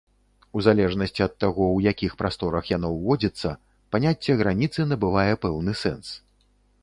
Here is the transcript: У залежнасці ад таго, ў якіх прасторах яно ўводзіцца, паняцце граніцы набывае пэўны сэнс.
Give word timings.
У 0.57 0.61
залежнасці 0.67 1.21
ад 1.25 1.33
таго, 1.43 1.65
ў 1.75 1.79
якіх 1.93 2.15
прасторах 2.21 2.71
яно 2.75 2.89
ўводзіцца, 2.95 3.49
паняцце 3.95 4.37
граніцы 4.41 4.79
набывае 4.95 5.33
пэўны 5.45 5.71
сэнс. 5.83 6.07